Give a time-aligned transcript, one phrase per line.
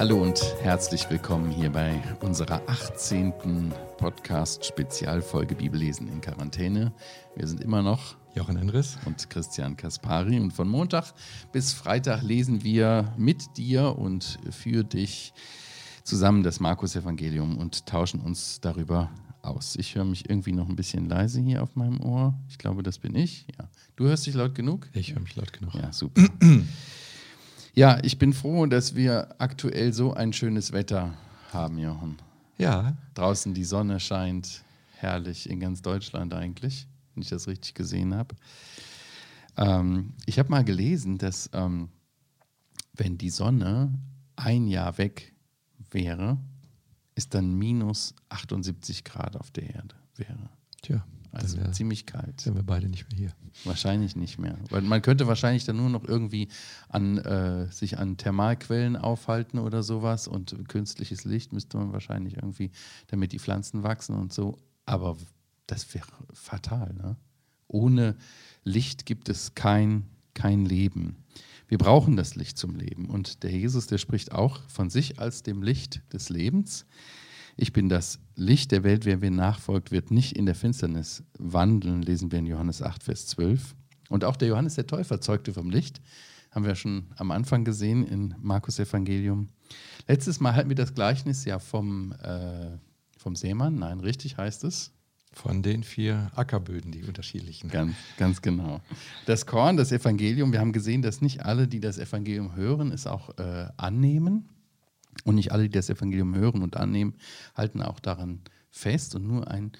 [0.00, 3.74] Hallo und herzlich willkommen hier bei unserer 18.
[3.98, 6.92] Podcast-Spezialfolge Bibellesen in Quarantäne.
[7.36, 11.12] Wir sind immer noch Jochen Enris und Christian Kaspari und von Montag
[11.52, 15.34] bis Freitag lesen wir mit dir und für dich
[16.02, 19.10] zusammen das Markus-Evangelium und tauschen uns darüber
[19.42, 19.76] aus.
[19.76, 22.34] Ich höre mich irgendwie noch ein bisschen leise hier auf meinem Ohr.
[22.48, 23.46] Ich glaube, das bin ich.
[23.58, 23.68] Ja.
[23.96, 24.88] Du hörst dich laut genug?
[24.92, 25.74] Ich höre mich laut genug.
[25.74, 26.22] Ja, super.
[27.72, 31.14] Ja, ich bin froh, dass wir aktuell so ein schönes Wetter
[31.52, 32.16] haben, Jochen.
[32.58, 32.96] Ja.
[33.14, 34.62] Draußen die Sonne scheint
[34.96, 38.34] herrlich in ganz Deutschland eigentlich, wenn ich das richtig gesehen habe.
[39.56, 41.90] Ähm, ich habe mal gelesen, dass ähm,
[42.94, 43.94] wenn die Sonne
[44.36, 45.32] ein Jahr weg
[45.90, 46.38] wäre,
[47.20, 50.48] ist dann minus 78 Grad auf der Erde wäre.
[50.80, 51.04] Tja.
[51.32, 52.40] Also wär, ziemlich kalt.
[52.40, 53.32] Sind wir beide nicht mehr hier.
[53.64, 54.56] Wahrscheinlich nicht mehr.
[54.70, 56.48] Weil man könnte wahrscheinlich dann nur noch irgendwie
[56.88, 62.70] an, äh, sich an Thermalquellen aufhalten oder sowas und künstliches Licht müsste man wahrscheinlich irgendwie,
[63.08, 64.56] damit die Pflanzen wachsen und so.
[64.86, 65.18] Aber
[65.66, 66.94] das wäre fatal.
[66.94, 67.16] Ne?
[67.68, 68.16] Ohne
[68.64, 71.18] Licht gibt es kein, kein Leben.
[71.70, 73.08] Wir brauchen das Licht zum Leben.
[73.08, 76.84] Und der Jesus, der spricht auch von sich als dem Licht des Lebens.
[77.56, 82.02] Ich bin das Licht der Welt, wer mir nachfolgt, wird nicht in der Finsternis wandeln,
[82.02, 83.76] lesen wir in Johannes 8, Vers 12.
[84.08, 86.00] Und auch der Johannes der Täufer zeugte vom Licht,
[86.50, 89.50] haben wir schon am Anfang gesehen in Markus Evangelium.
[90.08, 92.78] Letztes Mal hatten wir das Gleichnis ja vom, äh,
[93.16, 94.90] vom Seemann, nein, richtig heißt es.
[95.32, 97.70] Von den vier Ackerböden, die unterschiedlichen.
[97.70, 98.80] Ganz, ganz genau.
[99.26, 103.06] Das Korn, das Evangelium, wir haben gesehen, dass nicht alle, die das Evangelium hören, es
[103.06, 104.48] auch äh, annehmen.
[105.24, 107.14] Und nicht alle, die das Evangelium hören und annehmen,
[107.54, 109.14] halten auch daran fest.
[109.14, 109.72] Und nur ein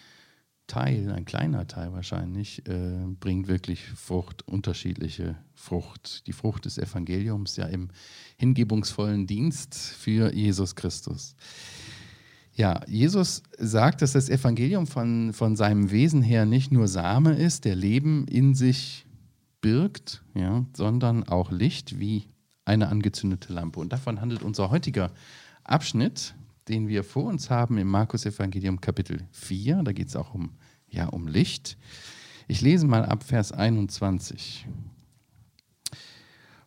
[0.70, 6.28] Teil, ein kleiner Teil wahrscheinlich, äh, bringt wirklich Frucht, unterschiedliche Frucht.
[6.28, 7.88] Die Frucht des Evangeliums ja im
[8.36, 11.34] hingebungsvollen Dienst für Jesus Christus.
[12.60, 17.64] Ja, Jesus sagt, dass das Evangelium von, von seinem Wesen her nicht nur Same ist,
[17.64, 19.06] der Leben in sich
[19.62, 22.26] birgt, ja, sondern auch Licht, wie
[22.66, 23.80] eine angezündete Lampe.
[23.80, 25.10] Und davon handelt unser heutiger
[25.64, 26.34] Abschnitt,
[26.68, 29.82] den wir vor uns haben im Markus Evangelium Kapitel 4.
[29.82, 30.50] Da geht es auch um,
[30.90, 31.78] ja, um Licht.
[32.46, 34.66] Ich lese mal ab Vers 21.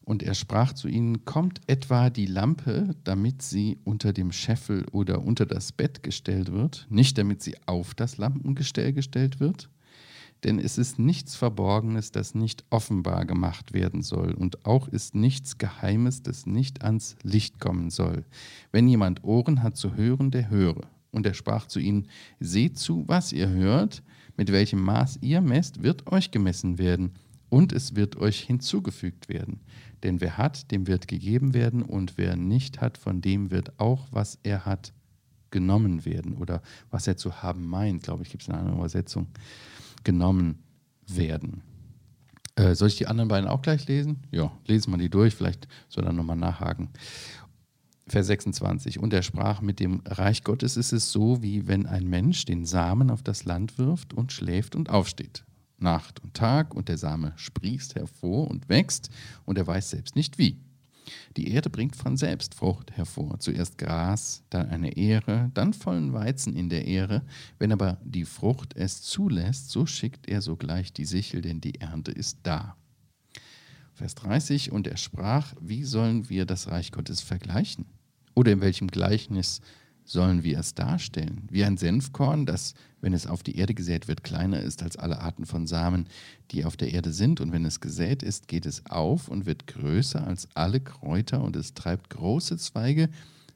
[0.05, 5.23] Und er sprach zu ihnen, kommt etwa die Lampe, damit sie unter dem Scheffel oder
[5.23, 9.69] unter das Bett gestellt wird, nicht damit sie auf das Lampengestell gestellt wird?
[10.43, 15.57] Denn es ist nichts Verborgenes, das nicht offenbar gemacht werden soll, und auch ist nichts
[15.57, 18.25] Geheimes, das nicht ans Licht kommen soll.
[18.73, 20.81] Wenn jemand Ohren hat zu hören, der höre.
[21.11, 22.07] Und er sprach zu ihnen,
[22.41, 24.03] seht zu, was ihr hört,
[24.35, 27.13] mit welchem Maß ihr messt, wird euch gemessen werden,
[27.49, 29.61] und es wird euch hinzugefügt werden.
[30.03, 34.07] Denn wer hat, dem wird gegeben werden, und wer nicht hat, von dem wird auch,
[34.11, 34.93] was er hat,
[35.51, 36.35] genommen werden.
[36.35, 39.27] Oder was er zu haben meint, glaube ich, gibt es eine andere Übersetzung
[40.03, 40.63] genommen
[41.07, 41.61] werden.
[42.55, 44.23] Äh, soll ich die anderen beiden auch gleich lesen?
[44.31, 46.89] Ja, lesen wir die durch, vielleicht soll er nochmal nachhaken.
[48.07, 48.99] Vers 26.
[48.99, 52.65] Und er sprach, mit dem Reich Gottes ist es so, wie wenn ein Mensch den
[52.65, 55.45] Samen auf das Land wirft und schläft und aufsteht.
[55.83, 59.11] Nacht und Tag und der Same sprießt hervor und wächst
[59.45, 60.57] und er weiß selbst nicht wie.
[61.37, 66.55] Die Erde bringt von selbst Frucht hervor, zuerst Gras, dann eine Ähre, dann vollen Weizen
[66.55, 67.23] in der Ähre.
[67.59, 72.11] Wenn aber die Frucht es zulässt, so schickt er sogleich die Sichel, denn die Ernte
[72.11, 72.75] ist da.
[73.93, 77.85] Vers 30, und er sprach, wie sollen wir das Reich Gottes vergleichen?
[78.33, 79.61] Oder in welchem Gleichnis
[80.03, 81.47] sollen wir es darstellen?
[81.51, 85.19] Wie ein Senfkorn, das, wenn es auf die Erde gesät wird, kleiner ist als alle
[85.19, 86.07] Arten von Samen,
[86.51, 87.41] die auf der Erde sind.
[87.41, 91.57] Und wenn es gesät ist, geht es auf und wird größer als alle Kräuter und
[91.57, 93.09] es treibt große Zweige,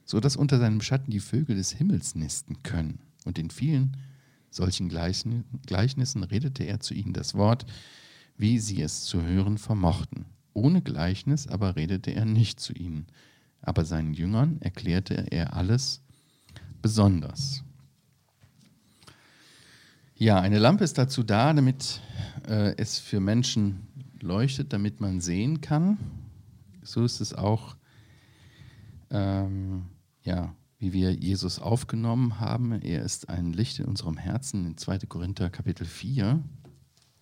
[0.04, 2.98] so dass unter seinem Schatten die Vögel des Himmels nisten können.
[3.24, 3.96] Und in vielen
[4.50, 7.64] solchen Gleichnissen redete er zu ihnen das Wort,
[8.36, 10.26] wie sie es zu hören vermochten.
[10.52, 13.06] Ohne Gleichnis aber redete er nicht zu ihnen.
[13.62, 16.02] Aber seinen Jüngern erklärte er alles,
[16.82, 17.64] besonders.
[20.20, 22.00] Ja, eine Lampe ist dazu da, damit
[22.48, 23.86] äh, es für Menschen
[24.20, 25.96] leuchtet, damit man sehen kann.
[26.82, 27.76] So ist es auch,
[29.10, 29.84] ähm,
[30.24, 32.72] ja, wie wir Jesus aufgenommen haben.
[32.82, 34.98] Er ist ein Licht in unserem Herzen in 2.
[35.06, 36.42] Korinther Kapitel 4.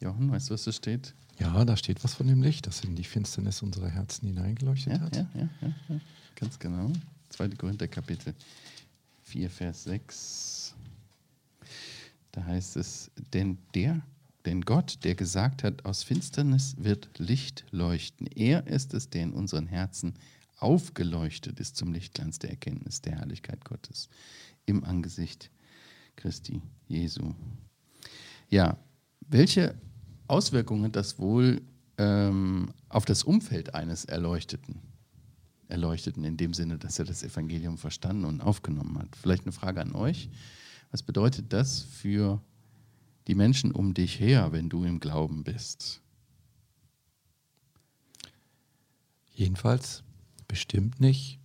[0.00, 1.14] Jochen, weißt du, was da steht?
[1.38, 5.00] Ja, da steht was von dem Licht, das in die Finsternis unserer Herzen hineingeleuchtet ja,
[5.00, 5.16] hat.
[5.16, 6.00] Ja, ja, ja, ja,
[6.34, 6.90] ganz genau.
[7.28, 7.50] 2.
[7.50, 8.32] Korinther Kapitel
[9.24, 10.65] 4, Vers 6.
[12.36, 14.02] Da heißt es, denn der
[14.44, 18.26] Denn Gott, der gesagt hat, aus Finsternis wird Licht leuchten.
[18.26, 20.14] Er ist es, der in unseren Herzen
[20.58, 24.10] aufgeleuchtet ist zum Lichtglanz der Erkenntnis der Herrlichkeit Gottes
[24.66, 25.50] im Angesicht
[26.14, 27.34] Christi Jesu.
[28.50, 28.76] Ja,
[29.20, 29.74] welche
[30.28, 31.62] Auswirkungen hat das wohl
[31.96, 34.82] ähm, auf das Umfeld eines Erleuchteten?
[35.68, 39.16] Erleuchteten in dem Sinne, dass er das Evangelium verstanden und aufgenommen hat.
[39.16, 40.28] Vielleicht eine Frage an euch.
[40.90, 42.40] Was bedeutet das für
[43.26, 46.00] die Menschen um dich her, wenn du im Glauben bist?
[49.34, 50.02] Jedenfalls
[50.48, 51.38] bestimmt nicht,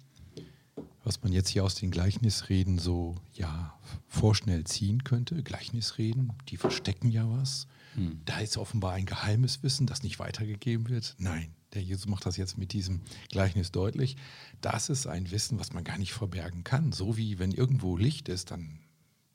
[1.04, 3.78] was man jetzt hier aus den Gleichnisreden so ja
[4.08, 5.42] vorschnell ziehen könnte.
[5.44, 7.68] Gleichnisreden, die verstecken ja was.
[7.96, 8.22] Hm.
[8.26, 11.16] Da ist offenbar ein geheimes Wissen, das nicht weitergegeben wird.
[11.18, 14.16] Nein, der Jesus macht das jetzt mit diesem Gleichnis deutlich.
[14.62, 16.92] Das ist ein Wissen, was man gar nicht verbergen kann.
[16.92, 18.80] So wie wenn irgendwo Licht ist, dann,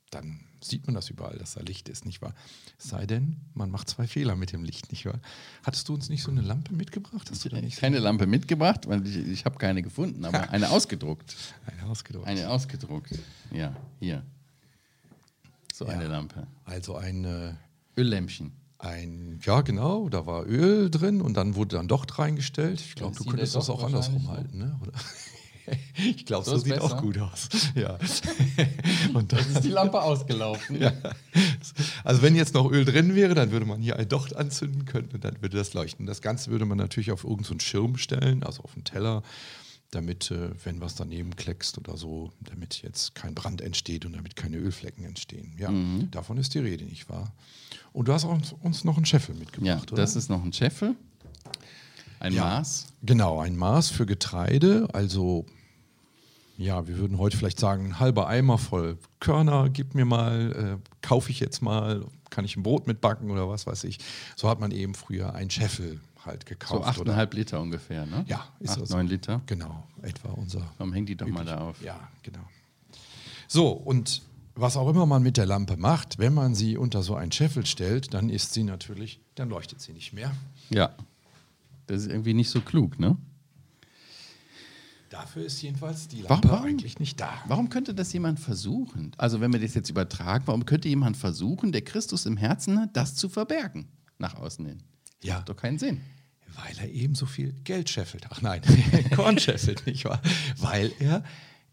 [0.09, 2.33] dann sieht man das überall, dass da Licht ist, nicht wahr?
[2.79, 5.19] Es sei denn, man macht zwei Fehler mit dem Licht, nicht wahr?
[5.63, 7.29] Hattest du uns nicht so eine Lampe mitgebracht?
[7.29, 10.49] Hast du da nicht keine so Lampe mitgebracht, weil ich, ich habe keine gefunden, aber
[10.49, 11.35] eine ausgedruckt.
[11.65, 12.27] Eine ausgedruckt.
[12.27, 13.19] Eine ausgedruckt.
[13.51, 14.23] Ja, hier.
[15.73, 15.91] So Ja.
[15.91, 16.47] eine Lampe.
[16.65, 17.53] Also ein, äh,
[17.97, 18.51] Öllämpchen.
[18.79, 22.79] ein, ja genau, da war Öl drin und dann wurde dann Docht reingestellt.
[22.81, 24.79] Ich glaube, du könntest das auch andersrum wahrscheinlich halten, ne?
[24.81, 24.93] Oder?
[25.97, 26.83] Ich glaube, So so, sieht besser.
[26.97, 27.49] auch gut aus.
[27.75, 27.97] Ja.
[29.13, 30.79] Und dann, Ist die Lampe ausgelaufen?
[30.81, 30.93] ja.
[32.03, 35.09] Also wenn jetzt noch Öl drin wäre, dann würde man hier ein Docht anzünden können
[35.13, 36.05] und dann würde das leuchten.
[36.05, 39.23] Das Ganze würde man natürlich auf irgendeinen Schirm stellen, also auf einen Teller,
[39.91, 44.35] damit, äh, wenn was daneben kleckst oder so, damit jetzt kein Brand entsteht und damit
[44.35, 45.55] keine Ölflecken entstehen.
[45.57, 46.09] Ja, Mhm.
[46.11, 47.33] davon ist die Rede, nicht wahr?
[47.93, 50.01] Und du hast uns, uns noch einen Scheffel Ja, mitgebracht, oder?
[50.01, 50.95] das ist noch ein Scheffel.
[52.19, 52.43] Ein Ja.
[52.45, 52.87] Maß.
[53.03, 55.45] Genau, ein Maß für Getreide, also
[56.57, 60.89] ja, wir würden heute vielleicht sagen, ein halber Eimer voll Körner, gib mir mal, äh,
[61.01, 63.99] kaufe ich jetzt mal, kann ich ein Brot mitbacken oder was weiß ich.
[64.35, 66.99] So hat man eben früher einen Scheffel halt So gekauft.
[66.99, 67.15] oder?
[67.15, 68.25] 8,5 Liter ungefähr, ne?
[68.27, 68.89] Ja, ist Acht, das.
[68.89, 69.41] 9 Liter.
[69.45, 70.61] Genau, etwa unser.
[70.77, 71.81] Warum hängt die doch mal da auf?
[71.81, 72.41] Ja, genau.
[73.47, 74.23] So, und
[74.55, 77.65] was auch immer man mit der Lampe macht, wenn man sie unter so einen Scheffel
[77.65, 80.31] stellt, dann ist sie natürlich, dann leuchtet sie nicht mehr.
[80.69, 80.89] Ja.
[81.85, 83.15] Das ist irgendwie nicht so klug, ne?
[85.09, 86.65] Dafür ist jedenfalls die Warum- Lampe warum?
[86.65, 87.33] eigentlich nicht da.
[87.47, 89.11] Warum könnte das jemand versuchen?
[89.17, 92.95] Also, wenn wir das jetzt übertragen, warum könnte jemand versuchen, der Christus im Herzen hat,
[92.97, 93.87] das zu verbergen?
[94.19, 94.83] Nach außen hin.
[95.23, 95.35] Ja.
[95.35, 96.01] Hat doch keinen Sinn.
[96.55, 98.25] Weil er eben so viel Geld scheffelt.
[98.29, 98.61] Ach nein,
[99.15, 100.21] Korn scheffelt, nicht wahr?
[100.57, 101.23] Weil er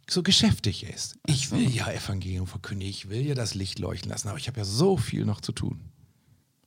[0.09, 1.17] so geschäftig ist.
[1.27, 4.59] Ich will ja Evangelium verkündigen, ich will ja das Licht leuchten lassen, aber ich habe
[4.59, 5.81] ja so viel noch zu tun.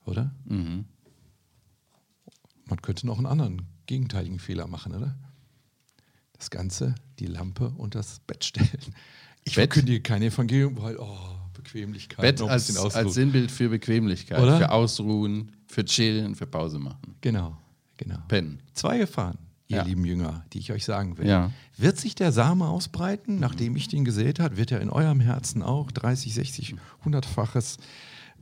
[0.06, 0.34] Oder?
[0.46, 0.86] Mhm.
[2.66, 5.16] Man könnte noch einen anderen gegenteiligen Fehler machen, oder?
[6.38, 8.70] Das Ganze, die Lampe und das Bett stellen.
[9.44, 9.72] Ich Bett?
[9.74, 11.18] verkündige kein Evangelium, weil, oh,
[11.54, 12.22] Bequemlichkeit.
[12.22, 13.14] Bett als, als.
[13.14, 14.58] Sinnbild für Bequemlichkeit, Oder?
[14.58, 17.16] für Ausruhen, für Chillen, für Pause machen.
[17.22, 17.58] Genau,
[17.98, 18.18] genau.
[18.28, 18.62] Pennen.
[18.74, 19.38] Zwei Gefahren,
[19.68, 19.84] ihr Ja.
[19.84, 21.28] lieben Jünger, die ich euch sagen will.
[21.28, 21.52] Ja.
[21.78, 25.62] Wird sich der Same ausbreiten, nachdem ich den gesät hat, wird er in eurem Herzen
[25.64, 26.76] auch 30, 60,
[27.06, 27.78] 100-faches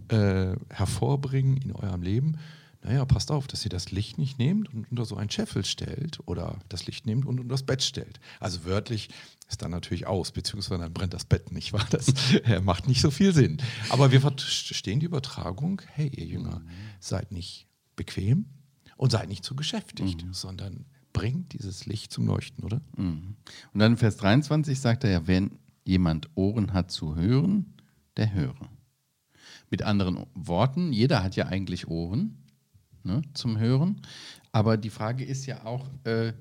[0.10, 2.38] äh, hervorbringen in eurem Leben?
[2.86, 6.20] Naja, passt auf, dass ihr das Licht nicht nehmt und unter so einen Scheffel stellt
[6.28, 8.20] oder das Licht nehmt und unter das Bett stellt.
[8.40, 9.10] Also wörtlich
[9.50, 11.88] ist dann natürlich aus, beziehungsweise dann brennt das Bett nicht, wahr?
[11.90, 13.58] Das äh, macht nicht so viel Sinn.
[13.90, 16.62] Aber wir verstehen die Übertragung, hey, ihr Jünger,
[17.00, 17.66] seid nicht
[17.96, 18.46] bequem
[18.98, 22.82] und seid nicht zu beschäftigt, sondern bringt dieses Licht zum Leuchten, oder?
[22.98, 23.36] Mhm.
[23.74, 27.74] Und dann in Vers 23 sagt er ja, wenn jemand Ohren hat zu hören,
[28.16, 28.70] der höre.
[29.72, 32.45] Mit anderen Worten, jeder hat ja eigentlich Ohren
[33.06, 34.02] ne, zum Hören.
[34.52, 36.34] Aber die Frage ist ja auch, äh,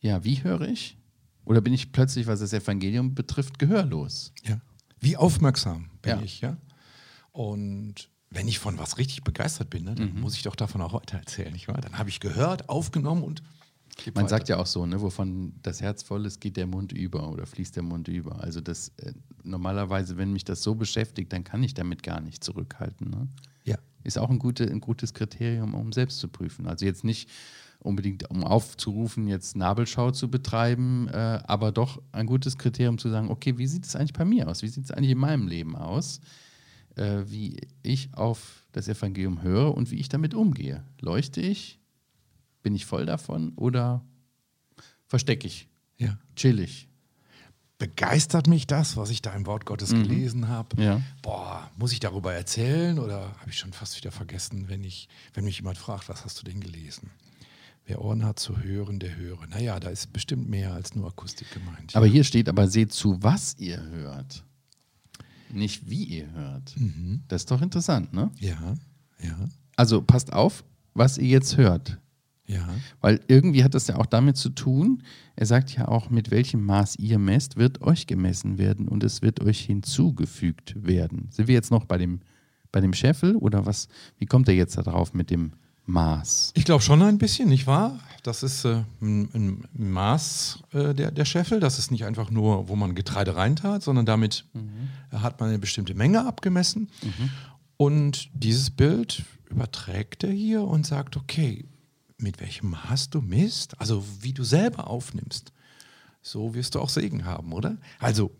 [0.00, 0.96] ja, wie höre ich?
[1.44, 4.32] Oder bin ich plötzlich, was das Evangelium betrifft, gehörlos?
[4.44, 4.60] Ja.
[5.00, 6.22] Wie aufmerksam bin Ja.
[6.22, 6.56] ich, ja?
[7.32, 10.92] Und wenn ich von was richtig begeistert bin, ne, dann muss ich doch davon auch
[10.94, 11.80] weiter erzählen, nicht wahr?
[11.80, 13.42] Dann habe ich gehört, aufgenommen und
[14.06, 14.28] Man weiter.
[14.28, 17.46] sagt ja auch so, ne, wovon das Herz voll ist, geht der Mund über oder
[17.46, 18.40] fließt der Mund über.
[18.40, 19.12] Also das äh,
[19.44, 23.10] normalerweise, wenn mich das so beschäftigt, dann kann ich damit gar nicht zurückhalten.
[23.10, 23.28] Ne?
[24.04, 26.66] Ist auch ein, gute, ein gutes Kriterium, um selbst zu prüfen.
[26.66, 27.28] Also jetzt nicht
[27.80, 33.30] unbedingt, um aufzurufen, jetzt Nabelschau zu betreiben, äh, aber doch ein gutes Kriterium zu sagen,
[33.30, 34.62] okay, wie sieht es eigentlich bei mir aus?
[34.62, 36.20] Wie sieht es eigentlich in meinem Leben aus?
[36.96, 40.84] Äh, wie ich auf das Evangelium höre und wie ich damit umgehe.
[41.00, 41.80] Leuchte ich?
[42.62, 44.04] Bin ich voll davon oder
[45.06, 45.68] verstecke ich?
[45.98, 46.18] ja.
[46.36, 46.88] Chill ich?
[47.84, 50.74] Begeistert mich das, was ich da im Wort Gottes gelesen habe?
[50.76, 50.82] Mhm.
[50.82, 51.00] Ja.
[51.20, 55.44] Boah, muss ich darüber erzählen oder habe ich schon fast wieder vergessen, wenn, ich, wenn
[55.44, 57.10] mich jemand fragt, was hast du denn gelesen?
[57.84, 59.46] Wer Ohren hat zu hören, der höre.
[59.48, 61.94] Naja, da ist bestimmt mehr als nur Akustik gemeint.
[61.94, 64.42] Aber hier steht aber, seht zu, was ihr hört.
[65.50, 66.74] Nicht wie ihr hört.
[67.28, 68.30] Das ist doch interessant, ne?
[68.38, 68.76] ja,
[69.20, 69.36] Ja.
[69.76, 70.64] Also passt auf,
[70.94, 71.98] was ihr jetzt hört.
[72.46, 72.68] Ja.
[73.00, 75.02] Weil irgendwie hat das ja auch damit zu tun,
[75.36, 79.22] er sagt ja auch, mit welchem Maß ihr messt, wird euch gemessen werden und es
[79.22, 81.28] wird euch hinzugefügt werden.
[81.30, 82.20] Sind wir jetzt noch bei dem,
[82.70, 83.88] bei dem Scheffel oder was?
[84.18, 85.52] Wie kommt er jetzt da drauf mit dem
[85.86, 86.52] Maß?
[86.54, 87.98] Ich glaube schon ein bisschen, nicht wahr?
[88.22, 91.60] Das ist äh, ein, ein Maß äh, der, der Scheffel.
[91.60, 94.44] Das ist nicht einfach nur, wo man Getreide reintat, sondern damit
[95.10, 96.90] hat man eine bestimmte Menge abgemessen.
[97.76, 101.64] Und dieses Bild überträgt er hier und sagt, okay,
[102.24, 105.52] mit welchem Maß du misst, also wie du selber aufnimmst,
[106.22, 107.76] so wirst du auch Segen haben, oder?
[108.00, 108.32] Also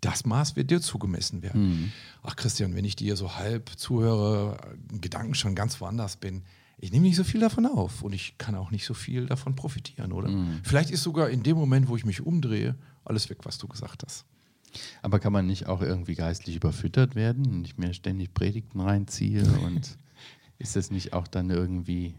[0.00, 1.92] das Maß wird dir zugemessen werden.
[2.22, 4.58] Ach Christian, wenn ich dir so halb zuhöre,
[4.90, 6.42] in Gedanken schon ganz woanders bin,
[6.78, 9.54] ich nehme nicht so viel davon auf und ich kann auch nicht so viel davon
[9.54, 10.28] profitieren, oder?
[10.64, 12.74] Vielleicht ist sogar in dem Moment, wo ich mich umdrehe,
[13.04, 14.24] alles weg, was du gesagt hast.
[15.02, 19.44] Aber kann man nicht auch irgendwie geistlich überfüttert werden und nicht mehr ständig Predigten reinziehe?
[19.64, 19.96] Und
[20.58, 22.14] ist das nicht auch dann irgendwie,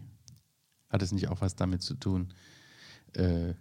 [0.94, 2.30] hat es nicht auch was damit zu tun,
[3.14, 3.54] äh,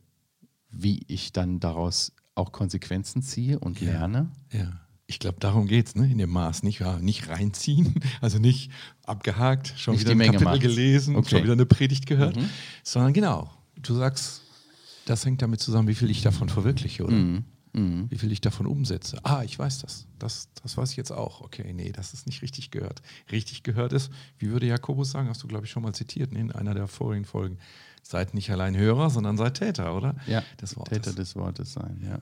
[0.71, 3.93] wie ich dann daraus auch Konsequenzen ziehe und Ja.
[3.93, 4.31] lerne?
[4.53, 4.81] Ja.
[5.07, 6.11] Ich glaube, darum geht es, ne?
[6.11, 6.63] in dem Maß.
[6.63, 8.71] Nicht, ja, nicht reinziehen, also nicht
[9.05, 10.61] abgehakt, schon Nicht wieder die ein Menge Kapitel macht's.
[10.63, 11.31] gelesen, Okay.
[11.31, 12.49] schon wieder eine Predigt gehört, Mhm.
[12.83, 14.43] sondern genau, du sagst,
[15.07, 17.17] das hängt damit zusammen, wie viel ich davon verwirkliche, oder?
[17.17, 17.45] Mhm.
[17.75, 18.11] Mhm.
[18.11, 19.19] Wie viel ich davon umsetze.
[19.23, 20.07] Ah, ich weiß das.
[20.19, 20.49] das.
[20.63, 21.41] Das weiß ich jetzt auch.
[21.41, 23.01] Okay, nee, das ist nicht richtig gehört.
[23.31, 26.41] Richtig gehört ist, wie würde Jakobus sagen, hast du, glaube ich, schon mal zitiert ne,
[26.41, 27.59] in einer der vorigen Folgen.
[28.03, 30.17] Seid nicht allein Hörer, sondern seid Täter, oder?
[30.27, 30.99] Ja, Des Wortes.
[30.99, 32.19] Täter des Wortes sein, ja.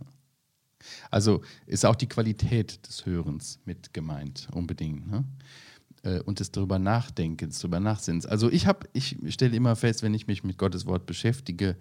[1.10, 5.10] Also ist auch die Qualität des Hörens mit gemeint, unbedingt.
[5.10, 5.24] Ne?
[6.02, 8.24] Äh, Und des darüber Nachdenkens, darüber Nachsinnens.
[8.24, 11.76] Also ich habe, ich stelle immer fest, wenn ich mich mit Gottes Wort beschäftige,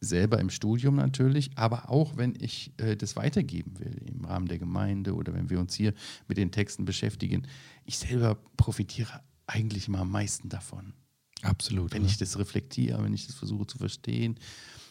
[0.00, 4.58] selber im Studium natürlich, aber auch wenn ich äh, das weitergeben will im Rahmen der
[4.58, 5.94] Gemeinde oder wenn wir uns hier
[6.28, 7.46] mit den Texten beschäftigen,
[7.84, 10.94] ich selber profitiere eigentlich immer am meisten davon
[11.42, 11.92] Absolut.
[11.92, 12.10] wenn oder?
[12.10, 14.38] ich das reflektiere, wenn ich das versuche zu verstehen,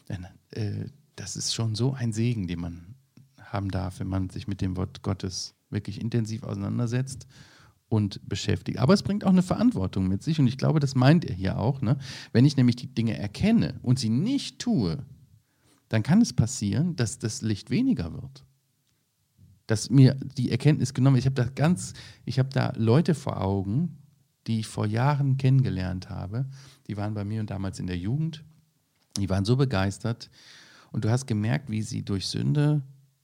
[0.08, 2.96] dann, äh, das ist schon so ein Segen, den man
[3.40, 7.28] haben darf, wenn man sich mit dem Wort Gottes wirklich intensiv auseinandersetzt
[7.94, 8.80] und beschäftigt.
[8.80, 11.60] Aber es bringt auch eine Verantwortung mit sich und ich glaube, das meint er hier
[11.60, 11.80] auch.
[11.82, 12.00] Ne?
[12.32, 15.06] Wenn ich nämlich die Dinge erkenne und sie nicht tue,
[15.90, 18.46] dann kann es passieren, dass das Licht weniger wird.
[19.68, 21.94] Dass mir die Erkenntnis genommen Ich habe da ganz,
[22.26, 24.00] ich habe da Leute vor Augen,
[24.48, 26.48] die ich vor Jahren kennengelernt habe.
[26.88, 28.44] Die waren bei mir und damals in der Jugend.
[29.20, 30.32] Die waren so begeistert.
[30.92, 32.82] Und du hast gemerkt, wie sie durch Sünde,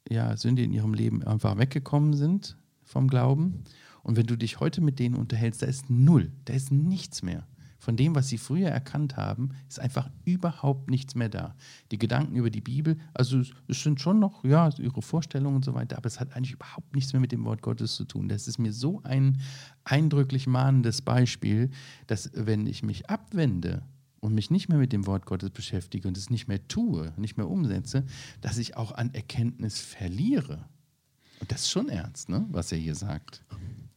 [0.07, 3.63] ja, Sünde in ihrem Leben einfach weggekommen sind vom Glauben.
[4.03, 7.45] Und wenn du dich heute mit denen unterhältst, da ist null, da ist nichts mehr.
[7.81, 11.55] Von dem, was sie früher erkannt haben, ist einfach überhaupt nichts mehr da.
[11.91, 15.73] Die Gedanken über die Bibel, also es- sind schon noch, ja, ihre Vorstellungen und so
[15.73, 18.27] weiter, aber es hat eigentlich überhaupt nichts mehr mit dem Wort Gottes zu tun.
[18.27, 19.39] Das ist mir so ein
[19.85, 21.69] eindrücklich mahnendes Beispiel,
[22.07, 23.81] dass wenn ich mich abwende
[24.19, 27.37] und mich nicht mehr mit dem Wort Gottes beschäftige und es nicht mehr tue, nicht
[27.37, 28.03] mehr umsetze,
[28.41, 30.65] dass ich auch an Erkenntnis verliere.
[31.39, 33.41] Und das ist schon ernst, ne, was er hier sagt.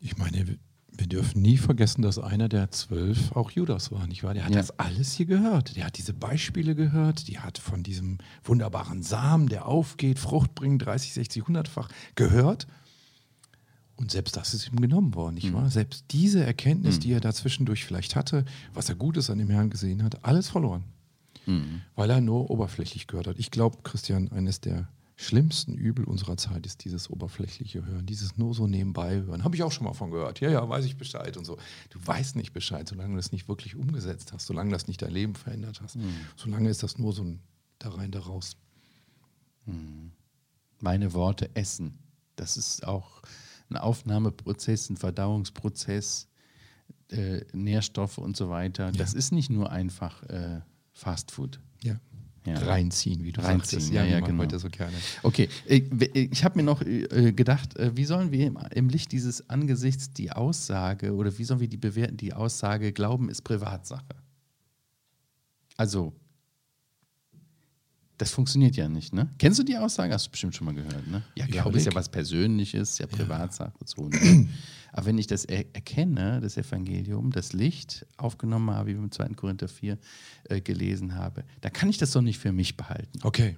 [0.02, 0.58] Ich meine, wir-
[1.08, 4.34] dürfen nie vergessen, dass einer der zwölf auch Judas war, nicht wahr?
[4.34, 4.58] Der hat Ja.
[4.58, 5.74] das alles hier gehört.
[5.76, 10.84] Der hat diese Beispiele gehört, die hat von diesem wunderbaren Samen, der aufgeht, Frucht bringt,
[10.86, 12.66] 30, 60, 100-fach gehört.
[13.96, 15.68] Und selbst das ist ihm genommen worden, nicht wahr?
[15.70, 19.70] Selbst diese Erkenntnis, die er da zwischendurch vielleicht hatte, was er Gutes an dem Herrn
[19.70, 20.84] gesehen hat, alles verloren.
[21.96, 23.38] Weil er nur oberflächlich gehört hat.
[23.40, 28.54] Ich glaube, Christian, eines der schlimmsten Übel unserer Zeit ist dieses oberflächliche Hören, dieses nur
[28.54, 29.44] so nebenbei hören.
[29.44, 30.40] Habe ich auch schon mal von gehört.
[30.40, 31.58] Ja, ja, weiß ich Bescheid und so.
[31.90, 35.12] Du weißt nicht Bescheid, solange du das nicht wirklich umgesetzt hast, solange das nicht dein
[35.12, 35.96] Leben verändert hast.
[36.36, 37.40] Solange ist das nur so ein
[37.78, 38.56] da rein, da raus.
[40.80, 41.98] meine Worte essen.
[42.36, 43.22] Das ist auch
[43.70, 46.28] ein Aufnahmeprozess, ein Verdauungsprozess,
[47.10, 48.92] äh, Nährstoffe und so weiter.
[48.92, 50.60] Das ist nicht nur einfach äh,
[50.92, 51.60] Fast Food.
[51.82, 51.98] Ja.
[52.44, 52.58] Ja.
[52.58, 53.92] Reinziehen, wie du Reinziehen, sagtest.
[53.92, 54.42] ja, ja, man genau.
[54.42, 54.92] heute so gerne.
[55.22, 59.48] Okay, äh, äh, ich habe mir noch äh, gedacht, wie sollen wir im, Licht dieses
[59.48, 64.16] Angesichts die Aussage oder wie sollen wir die bewerten, die Aussage, Glauben ist Privatsache?
[65.76, 66.12] Also,
[68.18, 69.30] das funktioniert ja nicht, ne?
[69.38, 70.12] Kennst du die Aussage?
[70.12, 71.22] Hast du bestimmt schon mal gehört, ne?
[71.34, 73.72] Ja, Ich Glaube ist ja was Persönliches, ja Privatsache.
[73.84, 74.48] So, ne?
[74.92, 79.10] Aber wenn ich das er erkenne, das Evangelium, das Licht aufgenommen habe, wie wir im
[79.10, 79.30] 2.
[79.30, 79.98] Korinther 4
[80.44, 83.18] äh, gelesen habe, dann kann ich das doch nicht für mich behalten.
[83.22, 83.56] Okay.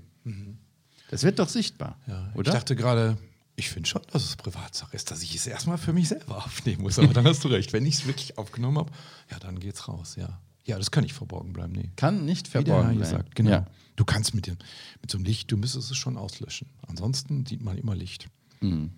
[1.10, 2.48] Das wird doch sichtbar, Ja, oder?
[2.52, 3.18] Ich dachte gerade,
[3.56, 6.82] ich finde schon, dass es Privatsache ist, dass ich es erstmal für mich selber aufnehmen
[6.82, 6.98] muss.
[6.98, 7.72] Aber dann hast du recht.
[7.72, 8.92] Wenn ich es wirklich aufgenommen habe,
[9.30, 10.40] ja, dann geht's raus, ja.
[10.66, 11.90] Ja, das kann nicht verborgen bleiben, nee.
[11.94, 13.10] kann nicht verborgen bleiben.
[13.10, 13.50] sagt, genau.
[13.50, 13.66] Ja.
[13.96, 14.56] Du kannst mit, dem,
[15.02, 16.68] mit so einem Licht, du müsstest es schon auslöschen.
[16.88, 18.28] Ansonsten sieht man immer Licht.
[18.60, 18.90] Wenn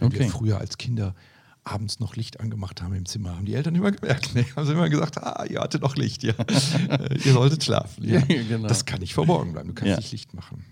[0.00, 0.18] Okay.
[0.18, 1.14] wir früher als Kinder
[1.64, 4.34] abends noch Licht angemacht haben im Zimmer, haben die Eltern immer gemerkt.
[4.34, 4.44] Ne?
[4.54, 6.32] Haben sie immer gesagt, ah, ihr hattet noch Licht, ja.
[6.88, 8.04] Äh, ihr solltet schlafen.
[8.08, 8.20] Ja.
[8.20, 8.68] genau.
[8.68, 9.68] Das kann nicht verborgen bleiben.
[9.68, 9.96] Du kannst Ja.
[9.96, 10.64] nicht Licht machen.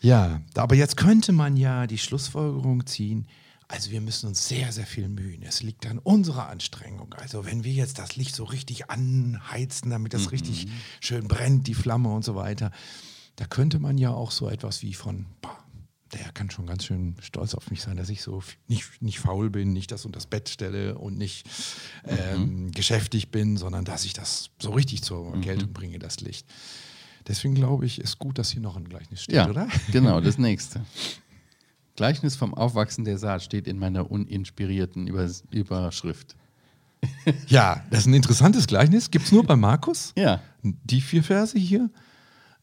[0.00, 3.26] Ja, aber jetzt könnte man ja die Schlussfolgerung ziehen,
[3.68, 5.42] also wir müssen uns sehr, sehr viel mühen.
[5.42, 7.14] Es liegt an unserer Anstrengung.
[7.14, 10.68] Also wenn wir jetzt das Licht so richtig anheizen, damit das richtig
[11.00, 12.70] schön brennt, die Flamme und so weiter,
[13.34, 15.58] da könnte man ja auch so etwas wie von, boah,
[16.16, 19.50] der kann schon ganz schön stolz auf mich sein, dass ich so nicht, nicht faul
[19.50, 21.46] bin, nicht das unter das Bett stelle und nicht
[22.06, 26.46] ähm, geschäftig bin, sondern dass ich das so richtig zur Geltung bringe, das Licht.
[27.26, 29.68] Deswegen glaube ich, ist gut, dass hier noch ein Gleichnis steht, Ja, oder?
[29.92, 30.84] genau, das nächste.
[31.96, 36.36] Gleichnis vom Aufwachsen der Saat steht in meiner uninspirierten Übers Überschrift.
[37.48, 39.10] Ja, das ist ein interessantes Gleichnis.
[39.10, 40.12] Gibt es nur bei Markus?
[40.16, 41.90] Ja, Die vier Verse hier?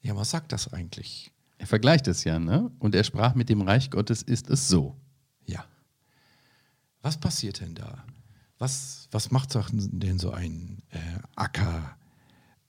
[0.02, 1.32] Ja, was sagt das eigentlich?
[1.58, 2.72] Er vergleicht es ja, ne?
[2.80, 4.98] Und er sprach mit dem Reich Gottes ist es so.
[5.46, 5.66] Ja.
[7.02, 8.04] Was passiert denn da?
[8.58, 11.00] Was, was macht denn so ein äh,
[11.36, 11.98] Acker,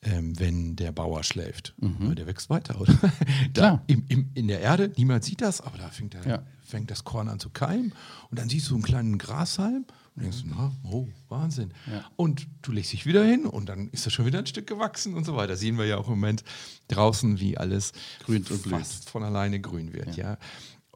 [0.04, 1.74] ähm, wenn der Bauer schläft?
[1.80, 2.94] Ja, Der wächst weiter, oder?
[3.52, 3.80] Da, Mhm.
[3.88, 6.42] Im, im, in der Erde, niemand sieht das, aber da fängt, der, Ja.
[6.64, 7.92] fängt das Korn an zu keimen
[8.30, 9.84] und dann siehst du einen kleinen Grashalm
[10.16, 11.72] und denkst, na, oh, Wahnsinn.
[11.90, 12.04] Ja.
[12.16, 15.14] Und du legst dich wieder hin und dann ist das schon wieder ein Stück gewachsen
[15.14, 15.56] und so weiter.
[15.56, 16.44] Sehen wir ja auch im Moment
[16.88, 17.92] draußen, wie alles
[18.24, 18.76] Grünt und blüht.
[18.76, 20.16] fast von alleine grün wird.
[20.16, 20.38] Ja.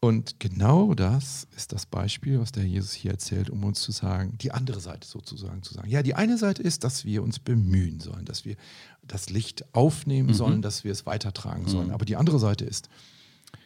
[0.00, 4.38] Und genau das ist das Beispiel, was der Jesus hier erzählt, um uns zu sagen,
[4.38, 5.90] die andere Seite sozusagen zu sagen.
[5.90, 8.54] Ja, die eine Seite ist, dass wir uns bemühen sollen, dass wir
[9.02, 9.66] das Licht Mhm.
[9.72, 11.90] aufnehmen sollen, dass wir es weitertragen sollen.
[11.90, 12.88] Aber die andere Seite ist,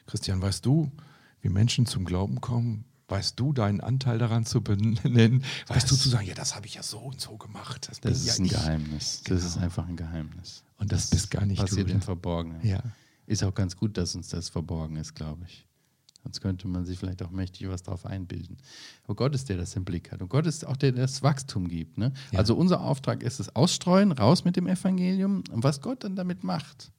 [0.06, 0.90] Christian, weißt du,
[1.42, 2.84] wie Menschen zum Glauben kommen?
[3.08, 5.44] Weißt du, deinen Anteil daran zu benennen?
[5.66, 7.88] Weißt du, zu sagen, ja, das habe ich ja so und so gemacht.
[7.90, 8.52] Das, Das ist ja ein ich.
[8.52, 9.22] Geheimnis.
[9.24, 9.46] Das Genau.
[9.50, 10.62] ist einfach ein Geheimnis.
[10.78, 11.94] Und das bist gar nicht du, passiert ne?
[11.94, 12.66] im Verborgenen.
[12.66, 12.82] Ja.
[13.26, 15.66] Ist auch ganz gut, dass uns das verborgen ist, glaube ich.
[16.22, 18.56] Sonst könnte man sich vielleicht auch mächtig was drauf einbilden.
[19.04, 20.22] Aber Gott ist der, der das im Blick hat.
[20.22, 21.98] Und Gott ist auch der, der das Wachstum gibt.
[21.98, 22.12] Ne?
[22.30, 22.38] Ja.
[22.38, 25.42] Also unser Auftrag ist es, ausstreuen, raus mit dem Evangelium.
[25.50, 26.92] Und was Gott dann damit macht,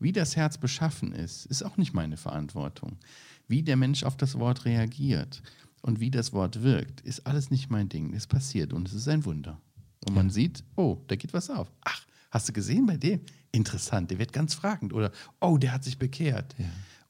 [0.00, 2.98] wie das Herz beschaffen ist, ist auch nicht meine Verantwortung.
[3.46, 5.42] Wie der Mensch auf das Wort reagiert
[5.82, 8.12] und wie das Wort wirkt, ist alles nicht mein Ding.
[8.14, 9.60] Es passiert und es ist ein Wunder.
[10.06, 11.70] Und man sieht, oh, da geht was auf.
[11.84, 13.20] Ach, hast du gesehen bei dem?
[13.52, 14.92] Interessant, der wird ganz fragend.
[14.92, 16.54] Oder, oh, der hat sich bekehrt.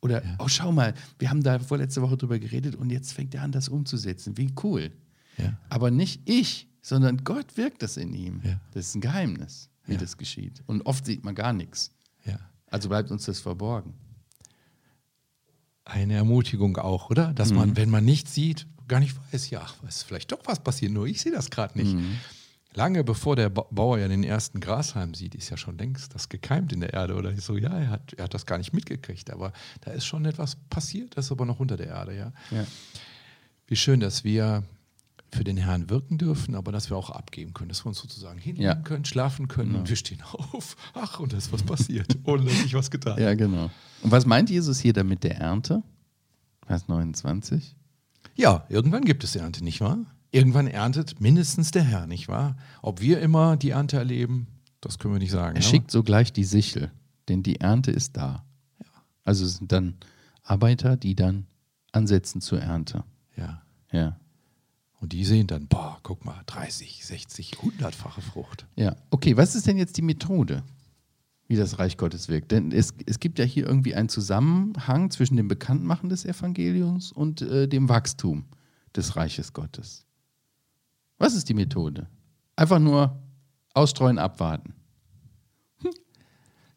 [0.05, 3.43] Oder, oh, schau mal, wir haben da vorletzte Woche drüber geredet und jetzt fängt er
[3.43, 4.37] an, das umzusetzen.
[4.37, 4.93] Wie cool.
[5.39, 5.59] Ja.
[5.71, 8.41] Aber nicht ich, sondern Gott wirkt das in ihm.
[8.45, 8.61] Ja.
[8.73, 9.99] Das ist ein Geheimnis, wie Ja.
[9.99, 10.63] das geschieht.
[10.67, 11.91] Und oft sieht man gar nichts.
[12.25, 12.39] Ja.
[12.71, 13.95] Also bleibt uns das verborgen.
[15.87, 17.33] eine Ermutigung auch, oder?
[17.35, 17.57] Dass Mhm.
[17.57, 20.93] man, wenn man nichts sieht, gar nicht weiß, ja, es ist vielleicht doch was passiert,
[20.93, 21.95] nur ich sehe das gerade nicht.
[21.95, 22.17] Mhm.
[22.75, 26.29] Lange bevor der Ba- Bauer ja den ersten Grashalm sieht, ist ja schon längst das
[26.29, 27.15] gekeimt in der Erde.
[27.15, 30.25] Oder so, ja, er hat, er hat das gar nicht mitgekriegt, aber da ist schon
[30.25, 32.33] etwas passiert, das ist aber noch unter der Erde, ja.
[32.51, 32.67] Ja.
[33.69, 34.65] Wie schön, dass wir
[35.33, 38.39] für den Herrn wirken dürfen, aber dass wir auch abgeben können, dass wir uns sozusagen
[38.39, 38.75] hinlegen Ja.
[38.77, 40.77] können, schlafen können und wir stehen auf.
[40.95, 43.23] Ach, und da ist was passiert, ohne dass ich was getan habe.
[43.23, 43.71] ja, genau.
[44.03, 45.83] Und was meint Jesus hier damit der Ernte?
[46.67, 47.75] Vers 29.
[48.37, 49.99] Ja, irgendwann gibt es Ernte, nicht wahr?
[50.35, 52.57] Irgendwann erntet mindestens der Herr, nicht wahr?
[52.83, 54.49] Ob wir immer die Ernte erleben,
[54.81, 55.55] das können wir nicht sagen.
[55.57, 56.91] Er aber- schickt sogleich die Sichel,
[57.29, 58.45] denn die Ernte ist da.
[59.25, 59.95] Also es sind dann
[60.43, 61.47] Arbeiter, die dann
[61.93, 63.05] ansetzen zur Ernte.
[63.37, 63.63] Ja.
[63.93, 64.19] Ja.
[65.01, 68.67] Und die sehen dann, boah, guck mal, 30, 60, 100-fache Frucht.
[68.75, 70.65] Ja, okay, was ist denn jetzt die Methode,
[71.47, 72.51] wie das Reich Gottes wirkt?
[72.51, 77.41] Denn es, es gibt ja hier irgendwie einen Zusammenhang zwischen dem Bekanntmachen des Evangeliums und
[77.43, 78.47] äh, dem Wachstum
[78.97, 80.04] des Reiches Gottes.
[81.19, 82.07] Was ist die Methode?
[82.57, 83.19] Einfach nur
[83.73, 84.75] ausstreuen, abwarten.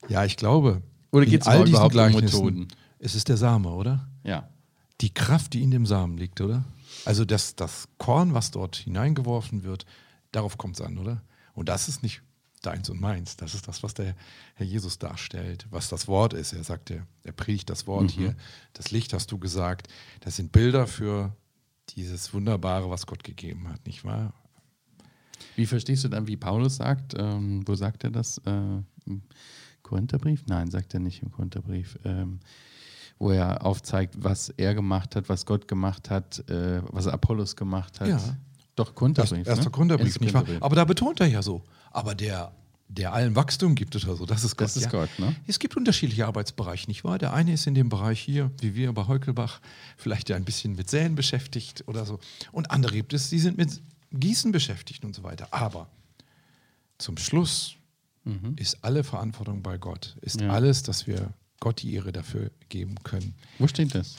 [0.09, 0.81] Ja, ich glaube.
[1.11, 2.67] Oder in geht's all diesen Gleichnissen, Methoden?
[2.99, 4.07] Es ist der Same, oder?
[4.23, 4.49] Ja.
[5.01, 6.65] Die Kraft, die in dem Samen liegt, oder?
[7.05, 9.85] Also das, das Korn, was dort hineingeworfen wird,
[10.31, 11.21] darauf kommt es an, oder?
[11.53, 12.21] Und das ist nicht
[12.61, 13.37] deins und meins.
[13.37, 14.15] Das ist das, was der
[14.55, 16.53] Herr Jesus darstellt, was das Wort ist.
[16.53, 18.35] Er sagt, er, er predigt das Wort hier.
[18.73, 19.87] Das Licht hast du gesagt.
[20.21, 21.35] Das sind Bilder für
[21.95, 24.33] dieses Wunderbare, was Gott gegeben hat, nicht wahr?
[25.55, 27.15] Wie verstehst du dann, wie Paulus sagt?
[27.17, 28.39] Ähm, wo sagt er das?
[28.39, 28.51] Äh,
[29.05, 29.21] Im
[29.83, 30.43] Korintherbrief?
[30.47, 31.97] Nein, sagt er nicht im Korintherbrief.
[32.03, 32.39] Ähm,
[33.19, 37.99] wo er aufzeigt, was er gemacht hat, was Gott gemacht hat, äh, was Apollos gemacht
[37.99, 38.09] hat.
[38.09, 38.37] Ja.
[38.75, 39.47] Doch, Korintherbrief.
[39.47, 39.91] erster ne?
[39.93, 40.41] Erstes nicht wahr?
[40.43, 40.63] Korintherbrief.
[40.63, 41.63] Aber da betont er ja so.
[41.91, 42.51] Aber der,
[42.89, 44.65] der allen Wachstum gibt oder so, das ist Gott.
[44.67, 44.89] Das ist ja.
[44.89, 45.35] Gott, ne?
[45.45, 47.17] Es gibt unterschiedliche Arbeitsbereiche, nicht wahr?
[47.17, 49.59] Der eine ist in dem Bereich hier, wie wir bei Heukelbach,
[49.97, 52.19] vielleicht ja ein bisschen mit Säen beschäftigt oder so.
[52.51, 53.81] Und andere gibt es, die sind mit
[54.13, 55.47] Gießen beschäftigt und so weiter.
[55.51, 55.89] Aber
[56.97, 57.75] zum Schluss
[58.57, 60.17] ist alle Verantwortung bei Gott.
[60.21, 60.49] Ist Ja.
[60.49, 63.33] alles, dass wir Gott die Ehre dafür geben können.
[63.57, 64.15] Wo steht das?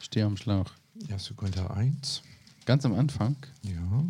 [0.00, 0.70] Steh am Schlauch.
[1.08, 1.32] 1.
[1.36, 2.22] Korinther 1.
[2.64, 3.36] Ganz am Anfang.
[3.62, 4.04] Ja.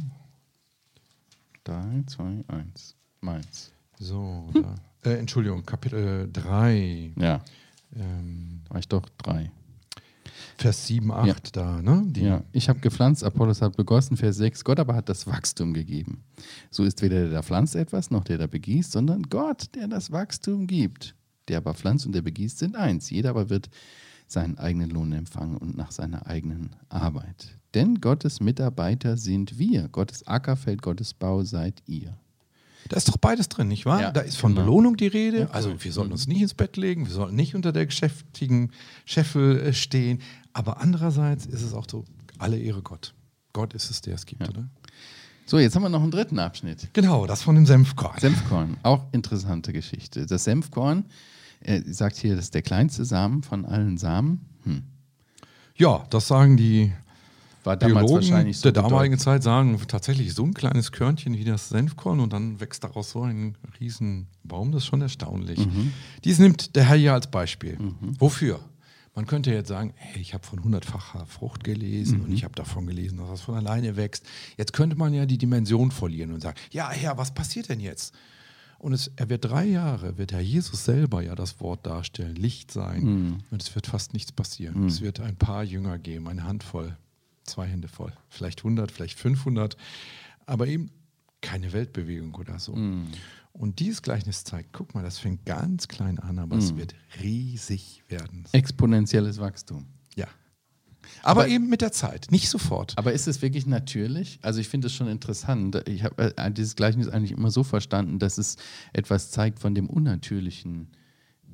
[1.65, 2.95] 3, 2, 1.
[3.21, 3.73] Meins.
[3.99, 4.75] So, da.
[5.05, 7.13] Äh, Entschuldigung, Kapitel 3.
[7.17, 7.43] Ja,
[7.95, 9.51] Ähm, war ich doch 3.
[10.59, 12.03] Vers 7, 8 da, ne?
[12.07, 14.65] Die, Ja, ich habe gepflanzt, Apollos hat begossen, Vers 6.
[14.65, 16.25] Gott aber hat das Wachstum gegeben.
[16.71, 20.11] So ist weder der, der pflanzt etwas, noch der, der begießt, sondern Gott, der das
[20.11, 21.15] Wachstum gibt.
[21.47, 23.09] Der aber pflanzt und der begießt sind eins.
[23.09, 23.71] Jeder aber wird
[24.27, 27.57] seinen eigenen Lohn empfangen und nach seiner eigenen Arbeit.
[27.75, 29.89] Denn Gottes Mitarbeiter sind wir.
[29.89, 32.19] Gottes Ackerfeld, Gottes Bau seid ihr.
[32.89, 34.01] Da ist doch beides drin, nicht wahr?
[34.01, 34.65] Ja, da ist von genau.
[34.67, 35.39] Belohnung die Rede.
[35.41, 35.51] Ja, Mhm.
[35.53, 38.71] also wir sollten uns nicht ins Bett legen, wir sollten nicht unter der geschäftigen
[39.05, 40.21] Scheffel äh, stehen.
[40.53, 42.05] Aber andererseits ist es auch so,
[42.39, 43.15] alle Ehre Gott.
[43.53, 44.69] Gott ist es, der es gibt, oder?
[45.47, 46.89] So, jetzt haben wir noch einen dritten Abschnitt.
[46.93, 48.19] Genau, das von dem Senfkorn.
[48.21, 50.27] Senfkorn, auch interessante Geschichte.
[50.27, 51.05] Das Senfkorn,
[51.61, 54.45] er sagt hier, das ist der kleinste Samen von allen Samen.
[54.65, 54.83] Hm.
[55.77, 56.93] ja, das sagen die
[57.65, 59.23] War damals Biologen wahrscheinlich so der damaligen bedeutend.
[59.23, 63.23] Zeit sagen tatsächlich so ein kleines Körnchen wie das Senfkorn und dann wächst daraus so
[63.23, 64.73] ein Riesenbaum.
[64.73, 65.59] Das ist schon erstaunlich.
[65.59, 65.93] Mhm.
[66.25, 67.79] Dies nimmt der Herr hier als Beispiel.
[68.19, 68.61] Wofür?
[69.15, 72.25] Man könnte jetzt sagen, hey, ich habe von hundertfacher Frucht gelesen Mhm.
[72.27, 74.25] und ich habe davon gelesen, dass das von alleine wächst.
[74.57, 78.15] Jetzt könnte man ja die Dimension verlieren und sagen, ja Herr, was passiert denn jetzt?
[78.79, 82.71] Und es, er wird drei Jahre, wird Herr Jesus selber ja das Wort darstellen, Licht
[82.71, 83.03] sein.
[83.03, 83.39] Mhm.
[83.51, 84.87] Und es wird fast nichts passieren.
[84.87, 86.97] Es wird ein paar Jünger geben, eine Handvoll,
[87.49, 89.77] zwei Hände voll, vielleicht 100, vielleicht 500,
[90.47, 90.91] aber eben
[91.41, 92.75] keine Weltbewegung oder so.
[92.75, 93.09] Mhm.
[93.53, 96.63] Und dieses Gleichnis zeigt, guck mal, das fängt ganz klein an, aber Mhm.
[96.63, 98.45] es wird riesig werden.
[98.53, 99.87] Exponentielles Wachstum.
[100.15, 100.27] Ja.
[101.23, 102.97] Aber, Aber- eben mit der Zeit, nicht sofort.
[102.99, 104.39] Aber ist es wirklich natürlich?
[104.43, 105.83] Also ich finde es schon interessant.
[105.89, 108.57] Ich habe äh, dieses Gleichnis eigentlich immer so verstanden, dass es
[108.93, 110.89] etwas zeigt von dem unnatürlichen,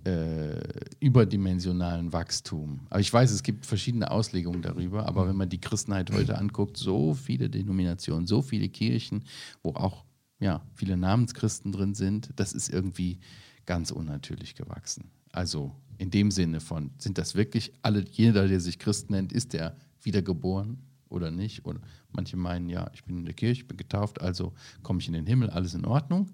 [0.04, 0.60] äh,
[1.00, 2.86] überdimensionalen Wachstum.
[2.90, 5.06] Aber ich weiß, es gibt verschiedene Auslegungen darüber.
[5.06, 9.24] Aber wenn man die Christenheit heute anguckt, so viele Denominationen, so viele Kirchen,
[9.62, 10.04] wo auch
[10.40, 13.18] ja, viele Namenschristen drin sind, das ist irgendwie
[13.66, 15.10] ganz unnatürlich gewachsen.
[15.32, 19.52] Also in dem Sinne von, sind das wirklich alle, jeder, der sich Christ nennt, ist
[19.52, 21.64] der wiedergeboren oder nicht?
[21.64, 21.80] Oder
[22.12, 25.26] manche meinen, ja, ich bin in der Kirche, bin getauft, also komme ich in den
[25.26, 26.30] Himmel, alles in Ordnung.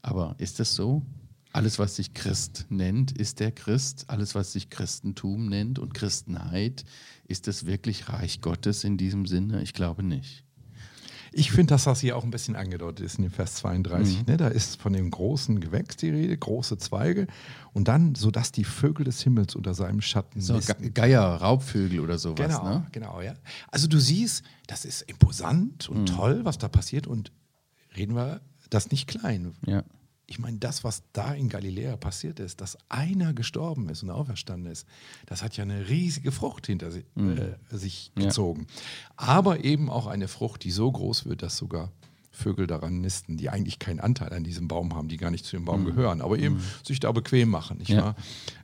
[0.00, 1.04] Aber ist das so?
[1.54, 4.06] Alles, was sich Christ nennt, ist der Christ.
[4.08, 6.84] Alles, was sich Christentum nennt und Christenheit,
[7.28, 9.62] ist das wirklich Reich Gottes in diesem Sinne?
[9.62, 10.44] Ich glaube nicht.
[11.36, 14.18] Ich finde, dass das hier auch ein bisschen angedeutet ist in dem Vers 32.
[14.18, 14.24] Mhm.
[14.26, 14.36] Ne?
[14.36, 17.28] Da ist von dem großen Gewächs die Rede, große Zweige
[17.72, 20.58] und dann, sodass die Vögel des Himmels unter seinem Schatten So.
[20.58, 22.58] Ge Geier, Raubvögel oder sowas.
[22.58, 22.86] Genau, Ne?
[22.90, 23.34] genau, ja.
[23.68, 27.30] Also du siehst, das ist imposant und toll, was da passiert und
[27.96, 28.40] reden wir
[28.70, 29.54] das nicht klein.
[29.66, 29.84] Ja.
[30.26, 34.72] Ich meine, das, was da in Galiläa passiert ist, dass einer gestorben ist und auferstanden
[34.72, 34.86] ist,
[35.26, 38.24] das hat ja eine riesige Frucht hinter si äh, sich Ja.
[38.26, 38.66] gezogen.
[39.16, 41.92] Aber eben auch eine Frucht, die so groß wird, dass sogar
[42.30, 45.56] Vögel daran nisten, die eigentlich keinen Anteil an diesem Baum haben, die gar nicht zu
[45.56, 47.80] dem Baum gehören, aber eben sich da bequem machen.
[47.86, 48.16] Ja.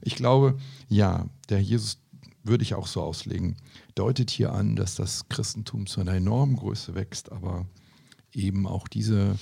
[0.03, 1.99] Ich glaube, ja, der Jesus
[2.43, 3.57] würde ich auch so auslegen,
[3.95, 7.67] deutet hier an, dass das Christentum zu einer enormen Größe wächst, aber
[8.33, 9.39] eben auch diese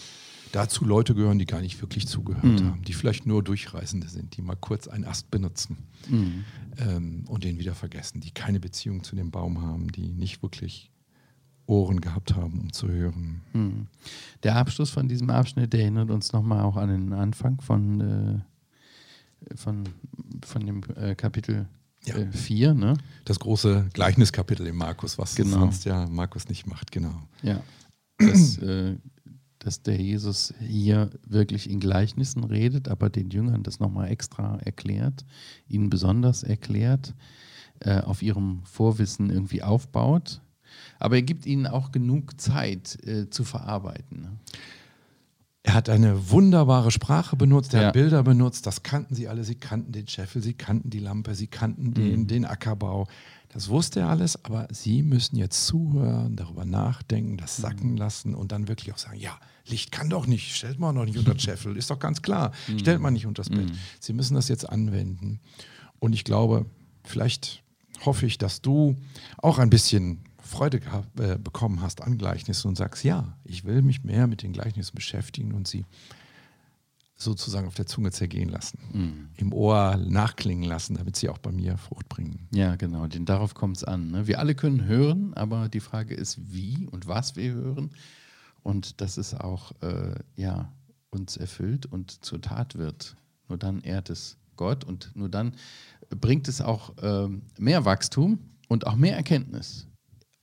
[0.52, 4.42] dazu Leute gehören, die gar nicht wirklich zugehört haben, die vielleicht nur Durchreisende sind, die
[4.42, 5.76] mal kurz einen Ast benutzen
[6.78, 10.90] ähm, und den wieder vergessen, die keine Beziehung zu dem Baum haben, die nicht wirklich
[11.66, 13.42] Ohren gehabt haben, um zu hören.
[13.52, 13.86] Hm.
[14.42, 19.84] Der Abschluss von diesem Abschnitt erinnert uns nochmal auch an den Anfang von, äh, von,
[20.46, 21.68] von dem äh, Kapitel
[22.06, 22.14] Ja.
[22.30, 22.72] 4.
[22.72, 22.94] ne?
[23.26, 25.58] Das große Gleichniskapitel im Markus, was Genau.
[25.58, 27.20] sonst ja Markus nicht macht, genau.
[27.42, 27.60] Ja.
[28.18, 28.96] Dass, äh,
[29.68, 35.26] dass der Jesus hier wirklich in Gleichnissen redet, aber den Jüngern das nochmal extra erklärt,
[35.68, 37.12] ihnen besonders erklärt,
[37.80, 40.40] äh, auf ihrem Vorwissen irgendwie aufbaut.
[40.98, 44.22] Aber er gibt ihnen auch genug Zeit äh, zu verarbeiten.
[44.22, 44.30] Ne?
[45.64, 47.86] Er hat eine wunderbare Sprache benutzt, er Ja.
[47.88, 49.44] hat Bilder benutzt, das kannten sie alle.
[49.44, 52.26] Sie kannten den Scheffel, sie kannten die Lampe, sie kannten den, Mhm.
[52.26, 53.06] den Ackerbau.
[53.50, 57.62] Das wusste er alles, aber sie müssen jetzt zuhören, darüber nachdenken, das Mhm.
[57.62, 61.04] sacken lassen und dann wirklich auch sagen, ja, Licht kann doch nicht, stellt man doch
[61.04, 62.78] nicht unter Scheffel, ist doch ganz klar, Mhm.
[62.78, 63.70] stellt man nicht unter das Bett.
[64.00, 65.40] Sie müssen das jetzt anwenden.
[65.98, 66.66] Und ich glaube,
[67.04, 67.62] vielleicht
[68.04, 68.96] hoffe ich, dass du
[69.38, 73.82] auch ein bisschen Freude gehabt, äh, bekommen hast an Gleichnissen und sagst, ja, ich will
[73.82, 75.84] mich mehr mit den Gleichnissen beschäftigen und sie
[77.20, 79.28] sozusagen auf der Zunge zergehen lassen, Mhm.
[79.36, 82.46] im Ohr nachklingen lassen, damit sie auch bei mir Frucht bringen.
[82.54, 84.10] Ja, genau, denn darauf kommt es an.
[84.12, 84.26] Ne?
[84.28, 87.90] Wir alle können hören, aber die Frage ist, wie und was wir hören.
[88.62, 90.72] Und dass es auch äh, ja,
[91.10, 93.16] uns erfüllt und zur Tat wird.
[93.48, 95.54] Nur dann ehrt es Gott und nur dann
[96.10, 99.86] bringt es auch ähm, mehr Wachstum und auch mehr Erkenntnis.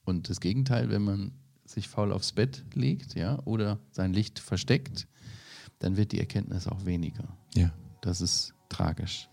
[0.05, 1.31] Und das Gegenteil, wenn man
[1.65, 5.07] sich faul aufs Bett legt, ja, oder sein Licht versteckt,
[5.79, 7.25] dann wird die Erkenntnis auch weniger.
[7.53, 7.71] Ja.
[8.01, 9.29] Das ist tragisch.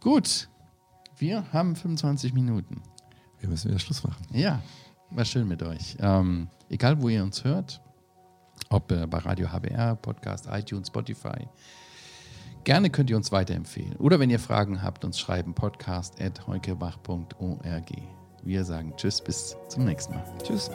[0.00, 0.48] Gut,
[1.18, 2.82] wir haben 25 Minuten.
[3.40, 4.26] Wir müssen wieder Schluss machen.
[4.32, 4.62] Ja,
[5.10, 5.96] war schön mit euch.
[6.00, 7.80] Ähm, egal, wo ihr uns hört,
[8.68, 11.48] ob äh, bei Radio HBR, Podcast, iTunes, Spotify,
[12.64, 13.96] gerne könnt ihr uns weiterempfehlen.
[13.96, 17.92] Oder wenn ihr Fragen habt, uns schreiben podcast.heukebach.org.
[18.44, 20.24] Wir sagen Tschüss, bis zum nächsten Mal.
[20.42, 20.70] Tschüss.